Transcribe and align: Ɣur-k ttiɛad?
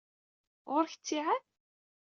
Ɣur-k 0.71 0.93
ttiɛad? 0.95 1.43